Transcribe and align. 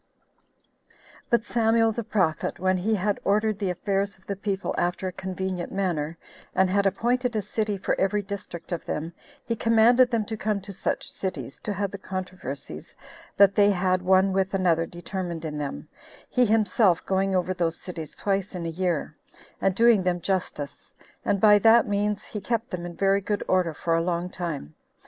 1. 0.89 0.95
But 1.29 1.45
Samuel 1.45 1.91
the 1.91 2.03
prophet, 2.03 2.57
when 2.57 2.75
he 2.75 2.95
had 2.95 3.19
ordered 3.23 3.59
the 3.59 3.69
affairs 3.69 4.17
of 4.17 4.25
the 4.25 4.35
people 4.35 4.73
after 4.75 5.07
a 5.07 5.11
convenient 5.11 5.71
manner, 5.71 6.17
and 6.55 6.71
had 6.71 6.87
appointed 6.87 7.35
a 7.35 7.41
city 7.43 7.77
for 7.77 7.93
every 8.01 8.23
district 8.23 8.71
of 8.71 8.83
them, 8.83 9.13
he 9.45 9.55
commanded 9.55 10.09
them 10.09 10.25
to 10.25 10.35
come 10.35 10.59
to 10.61 10.73
such 10.73 11.11
cities, 11.11 11.59
to 11.59 11.71
have 11.73 11.91
the 11.91 11.99
controversies 11.99 12.95
that 13.37 13.53
they 13.53 13.69
had 13.69 14.01
one 14.01 14.33
with 14.33 14.55
another 14.55 14.87
determined 14.87 15.45
in 15.45 15.59
them, 15.59 15.87
he 16.31 16.47
himself 16.47 17.05
going 17.05 17.35
over 17.35 17.53
those 17.53 17.77
cities 17.79 18.15
twice 18.15 18.55
in 18.55 18.65
a 18.65 18.69
year, 18.69 19.15
and 19.61 19.75
doing 19.75 20.01
them 20.01 20.19
justice; 20.19 20.95
and 21.23 21.39
by 21.39 21.59
that 21.59 21.87
means 21.87 22.23
he 22.23 22.41
kept 22.41 22.71
them 22.71 22.87
in 22.87 22.95
very 22.95 23.21
good 23.21 23.43
order 23.47 23.71
for 23.71 23.93
a 23.95 24.01
long 24.01 24.31
time. 24.31 24.73